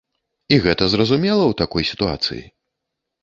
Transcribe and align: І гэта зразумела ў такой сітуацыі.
І 0.55 0.57
гэта 0.63 0.85
зразумела 0.93 1.43
ў 1.47 1.53
такой 1.61 1.83
сітуацыі. 1.91 2.41